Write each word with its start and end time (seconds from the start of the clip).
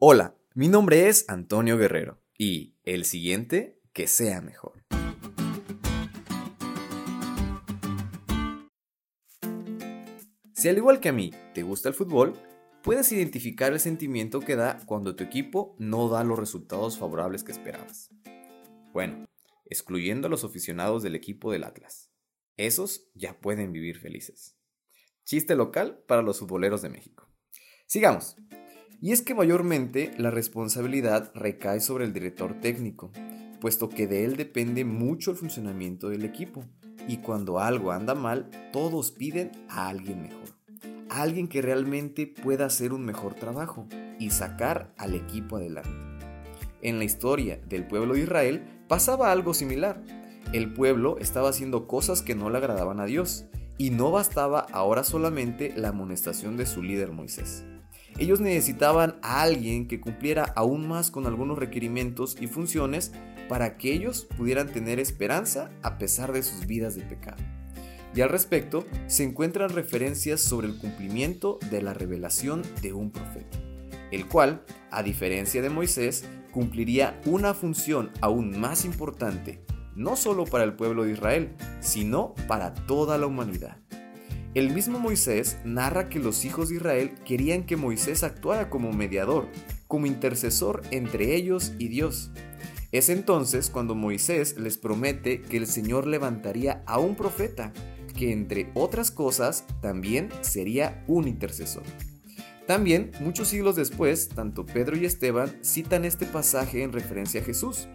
Hola, 0.00 0.36
mi 0.54 0.68
nombre 0.68 1.08
es 1.08 1.24
Antonio 1.28 1.76
Guerrero 1.76 2.22
y 2.38 2.76
el 2.84 3.04
siguiente, 3.04 3.80
que 3.92 4.06
sea 4.06 4.40
mejor. 4.40 4.84
Si 10.54 10.68
al 10.68 10.76
igual 10.76 11.00
que 11.00 11.08
a 11.08 11.12
mí 11.12 11.32
te 11.52 11.64
gusta 11.64 11.88
el 11.88 11.96
fútbol, 11.96 12.34
puedes 12.84 13.10
identificar 13.10 13.72
el 13.72 13.80
sentimiento 13.80 14.38
que 14.38 14.54
da 14.54 14.78
cuando 14.86 15.16
tu 15.16 15.24
equipo 15.24 15.74
no 15.80 16.08
da 16.08 16.22
los 16.22 16.38
resultados 16.38 16.96
favorables 16.96 17.42
que 17.42 17.50
esperabas. 17.50 18.10
Bueno, 18.92 19.26
excluyendo 19.64 20.28
a 20.28 20.30
los 20.30 20.44
aficionados 20.44 21.02
del 21.02 21.16
equipo 21.16 21.50
del 21.50 21.64
Atlas. 21.64 22.12
Esos 22.56 23.10
ya 23.14 23.40
pueden 23.40 23.72
vivir 23.72 23.98
felices. 23.98 24.56
Chiste 25.24 25.56
local 25.56 26.04
para 26.06 26.22
los 26.22 26.38
futboleros 26.38 26.82
de 26.82 26.88
México. 26.90 27.28
Sigamos. 27.88 28.36
Y 29.00 29.12
es 29.12 29.22
que 29.22 29.34
mayormente 29.34 30.12
la 30.18 30.30
responsabilidad 30.30 31.30
recae 31.34 31.80
sobre 31.80 32.04
el 32.04 32.12
director 32.12 32.54
técnico, 32.60 33.12
puesto 33.60 33.88
que 33.88 34.08
de 34.08 34.24
él 34.24 34.36
depende 34.36 34.84
mucho 34.84 35.30
el 35.30 35.36
funcionamiento 35.36 36.08
del 36.08 36.24
equipo, 36.24 36.64
y 37.06 37.18
cuando 37.18 37.60
algo 37.60 37.92
anda 37.92 38.16
mal, 38.16 38.50
todos 38.72 39.12
piden 39.12 39.52
a 39.68 39.88
alguien 39.88 40.22
mejor, 40.22 40.48
alguien 41.08 41.46
que 41.46 41.62
realmente 41.62 42.26
pueda 42.26 42.66
hacer 42.66 42.92
un 42.92 43.04
mejor 43.04 43.34
trabajo 43.34 43.86
y 44.18 44.30
sacar 44.30 44.92
al 44.98 45.14
equipo 45.14 45.56
adelante. 45.56 45.90
En 46.82 46.98
la 46.98 47.04
historia 47.04 47.60
del 47.68 47.86
pueblo 47.86 48.14
de 48.14 48.22
Israel 48.22 48.62
pasaba 48.88 49.30
algo 49.30 49.54
similar. 49.54 50.02
El 50.52 50.72
pueblo 50.72 51.18
estaba 51.18 51.50
haciendo 51.50 51.86
cosas 51.86 52.22
que 52.22 52.34
no 52.34 52.50
le 52.50 52.58
agradaban 52.58 52.98
a 52.98 53.06
Dios, 53.06 53.46
y 53.80 53.90
no 53.90 54.10
bastaba 54.10 54.66
ahora 54.72 55.04
solamente 55.04 55.72
la 55.76 55.90
amonestación 55.90 56.56
de 56.56 56.66
su 56.66 56.82
líder 56.82 57.12
Moisés. 57.12 57.64
Ellos 58.16 58.40
necesitaban 58.40 59.16
a 59.22 59.42
alguien 59.42 59.86
que 59.86 60.00
cumpliera 60.00 60.44
aún 60.56 60.88
más 60.88 61.10
con 61.10 61.26
algunos 61.26 61.58
requerimientos 61.58 62.36
y 62.40 62.46
funciones 62.46 63.12
para 63.48 63.76
que 63.76 63.92
ellos 63.92 64.26
pudieran 64.36 64.68
tener 64.68 65.00
esperanza 65.00 65.70
a 65.82 65.98
pesar 65.98 66.32
de 66.32 66.42
sus 66.42 66.66
vidas 66.66 66.94
de 66.94 67.02
pecado. 67.02 67.42
Y 68.14 68.20
al 68.20 68.30
respecto 68.30 68.86
se 69.06 69.24
encuentran 69.24 69.70
referencias 69.70 70.40
sobre 70.40 70.66
el 70.66 70.78
cumplimiento 70.78 71.58
de 71.70 71.82
la 71.82 71.94
revelación 71.94 72.62
de 72.82 72.92
un 72.92 73.10
profeta, 73.10 73.58
el 74.10 74.26
cual, 74.26 74.64
a 74.90 75.02
diferencia 75.02 75.62
de 75.62 75.70
Moisés, 75.70 76.24
cumpliría 76.50 77.20
una 77.26 77.54
función 77.54 78.10
aún 78.20 78.58
más 78.58 78.84
importante, 78.84 79.64
no 79.94 80.16
solo 80.16 80.44
para 80.44 80.64
el 80.64 80.74
pueblo 80.74 81.04
de 81.04 81.12
Israel, 81.12 81.54
sino 81.80 82.34
para 82.46 82.74
toda 82.74 83.18
la 83.18 83.26
humanidad. 83.26 83.78
El 84.54 84.70
mismo 84.70 84.98
Moisés 84.98 85.58
narra 85.64 86.08
que 86.08 86.18
los 86.18 86.44
hijos 86.44 86.70
de 86.70 86.76
Israel 86.76 87.12
querían 87.26 87.64
que 87.66 87.76
Moisés 87.76 88.22
actuara 88.22 88.70
como 88.70 88.92
mediador, 88.92 89.46
como 89.86 90.06
intercesor 90.06 90.82
entre 90.90 91.34
ellos 91.34 91.72
y 91.78 91.88
Dios. 91.88 92.30
Es 92.90 93.10
entonces 93.10 93.68
cuando 93.68 93.94
Moisés 93.94 94.58
les 94.58 94.78
promete 94.78 95.42
que 95.42 95.58
el 95.58 95.66
Señor 95.66 96.06
levantaría 96.06 96.82
a 96.86 96.98
un 96.98 97.14
profeta, 97.14 97.74
que 98.16 98.32
entre 98.32 98.70
otras 98.74 99.10
cosas 99.10 99.66
también 99.82 100.30
sería 100.40 101.04
un 101.06 101.28
intercesor. 101.28 101.82
También, 102.66 103.12
muchos 103.20 103.48
siglos 103.48 103.76
después, 103.76 104.28
tanto 104.28 104.64
Pedro 104.64 104.96
y 104.96 105.04
Esteban 105.04 105.58
citan 105.62 106.06
este 106.06 106.24
pasaje 106.24 106.82
en 106.82 106.92
referencia 106.92 107.42
a 107.42 107.44
Jesús. 107.44 107.86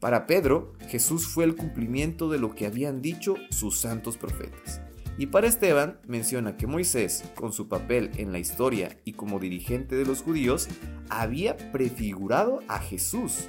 Para 0.00 0.26
Pedro, 0.26 0.72
Jesús 0.88 1.26
fue 1.26 1.44
el 1.44 1.56
cumplimiento 1.56 2.30
de 2.30 2.38
lo 2.38 2.54
que 2.54 2.66
habían 2.66 3.02
dicho 3.02 3.36
sus 3.50 3.80
santos 3.80 4.16
profetas. 4.16 4.80
Y 5.20 5.26
para 5.26 5.48
Esteban 5.48 6.00
menciona 6.08 6.56
que 6.56 6.66
Moisés, 6.66 7.24
con 7.34 7.52
su 7.52 7.68
papel 7.68 8.10
en 8.16 8.32
la 8.32 8.38
historia 8.38 8.96
y 9.04 9.12
como 9.12 9.38
dirigente 9.38 9.94
de 9.94 10.06
los 10.06 10.22
judíos, 10.22 10.66
había 11.10 11.58
prefigurado 11.72 12.60
a 12.68 12.78
Jesús. 12.78 13.46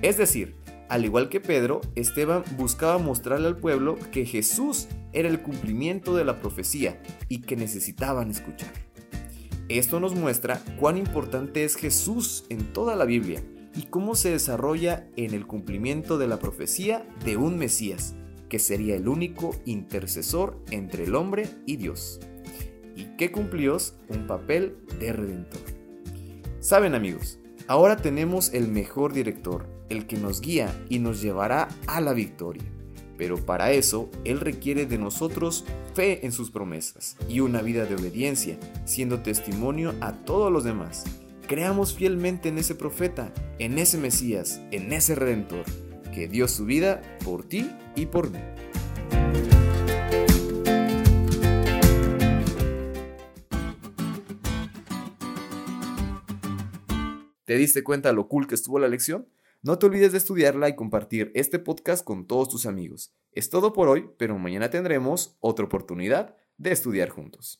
Es 0.00 0.16
decir, 0.16 0.56
al 0.88 1.04
igual 1.04 1.28
que 1.28 1.38
Pedro, 1.38 1.82
Esteban 1.94 2.42
buscaba 2.56 2.96
mostrarle 2.96 3.48
al 3.48 3.58
pueblo 3.58 3.98
que 4.12 4.24
Jesús 4.24 4.88
era 5.12 5.28
el 5.28 5.42
cumplimiento 5.42 6.16
de 6.16 6.24
la 6.24 6.40
profecía 6.40 7.02
y 7.28 7.42
que 7.42 7.54
necesitaban 7.54 8.30
escuchar. 8.30 8.72
Esto 9.68 10.00
nos 10.00 10.14
muestra 10.14 10.62
cuán 10.78 10.96
importante 10.96 11.64
es 11.64 11.76
Jesús 11.76 12.46
en 12.48 12.72
toda 12.72 12.96
la 12.96 13.04
Biblia 13.04 13.42
y 13.76 13.82
cómo 13.82 14.14
se 14.14 14.30
desarrolla 14.30 15.06
en 15.16 15.34
el 15.34 15.46
cumplimiento 15.46 16.16
de 16.16 16.28
la 16.28 16.38
profecía 16.38 17.06
de 17.26 17.36
un 17.36 17.58
Mesías, 17.58 18.14
que 18.50 18.58
sería 18.58 18.96
el 18.96 19.08
único 19.08 19.56
intercesor 19.64 20.58
entre 20.70 21.04
el 21.04 21.14
hombre 21.14 21.48
y 21.64 21.76
Dios, 21.76 22.20
y 22.94 23.04
que 23.16 23.32
cumplió 23.32 23.78
un 24.08 24.26
papel 24.26 24.76
de 24.98 25.14
redentor. 25.14 25.62
Saben 26.58 26.94
amigos, 26.94 27.38
ahora 27.68 27.96
tenemos 27.96 28.52
el 28.52 28.68
mejor 28.68 29.14
director, 29.14 29.66
el 29.88 30.06
que 30.06 30.18
nos 30.18 30.42
guía 30.42 30.74
y 30.90 30.98
nos 30.98 31.22
llevará 31.22 31.68
a 31.86 32.02
la 32.02 32.12
victoria. 32.12 32.64
Pero 33.16 33.36
para 33.38 33.72
eso, 33.72 34.10
Él 34.24 34.40
requiere 34.40 34.86
de 34.86 34.98
nosotros 34.98 35.64
fe 35.94 36.26
en 36.26 36.32
sus 36.32 36.50
promesas 36.50 37.16
y 37.28 37.40
una 37.40 37.62
vida 37.62 37.84
de 37.84 37.94
obediencia, 37.94 38.58
siendo 38.84 39.20
testimonio 39.20 39.94
a 40.00 40.12
todos 40.12 40.50
los 40.50 40.64
demás. 40.64 41.04
Creamos 41.46 41.94
fielmente 41.94 42.48
en 42.48 42.58
ese 42.58 42.74
profeta, 42.74 43.32
en 43.58 43.78
ese 43.78 43.98
Mesías, 43.98 44.60
en 44.70 44.92
ese 44.92 45.14
Redentor 45.14 45.64
que 46.14 46.28
dio 46.28 46.48
su 46.48 46.64
vida 46.64 47.00
por 47.24 47.44
ti 47.44 47.70
y 47.96 48.06
por 48.06 48.30
mí. 48.30 48.38
¿Te 57.50 57.56
diste 57.56 57.82
cuenta 57.82 58.12
lo 58.12 58.28
cool 58.28 58.46
que 58.46 58.54
estuvo 58.54 58.78
la 58.78 58.86
lección? 58.86 59.26
No 59.62 59.76
te 59.76 59.86
olvides 59.86 60.12
de 60.12 60.18
estudiarla 60.18 60.68
y 60.68 60.76
compartir 60.76 61.32
este 61.34 61.58
podcast 61.58 62.04
con 62.04 62.28
todos 62.28 62.48
tus 62.48 62.64
amigos. 62.64 63.12
Es 63.32 63.50
todo 63.50 63.72
por 63.72 63.88
hoy, 63.88 64.08
pero 64.18 64.38
mañana 64.38 64.70
tendremos 64.70 65.36
otra 65.40 65.64
oportunidad 65.64 66.36
de 66.58 66.70
estudiar 66.70 67.08
juntos. 67.08 67.58